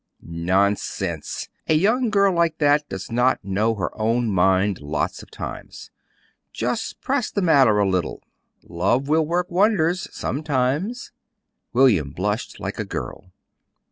"Nonsense! 0.23 1.47
A 1.67 1.75
young 1.75 2.09
girl 2.09 2.33
like 2.33 2.57
that 2.57 2.89
does 2.89 3.11
not 3.11 3.45
know 3.45 3.75
her 3.75 3.95
own 3.95 4.31
mind 4.31 4.81
lots 4.81 5.21
of 5.21 5.29
times. 5.29 5.91
Just 6.51 6.99
press 7.01 7.29
the 7.29 7.39
matter 7.43 7.77
a 7.77 7.87
little. 7.87 8.23
Love 8.63 9.07
will 9.07 9.27
work 9.27 9.51
wonders 9.51 10.07
sometimes." 10.11 11.11
William 11.71 12.09
blushed 12.13 12.59
like 12.59 12.79
a 12.79 12.83
girl. 12.83 13.31